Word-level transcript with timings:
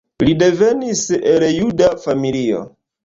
Li 0.27 0.31
devenis 0.43 1.03
el 1.33 1.45
juda 1.59 1.91
familio. 2.07 2.65